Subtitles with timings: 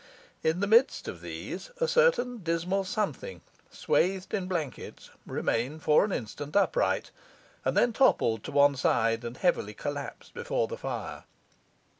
[0.41, 6.11] In the midst of these, a certain dismal something, swathed in blankets, remained for an
[6.11, 7.11] instant upright,
[7.63, 11.25] and then toppled to one side and heavily collapsed before the fire.